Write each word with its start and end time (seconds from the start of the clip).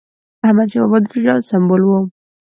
احمدشاه 0.45 0.83
بابا 0.83 0.97
د 1.01 1.05
شجاعت 1.11 1.43
سمبول 1.51 1.81
و. 1.85 1.91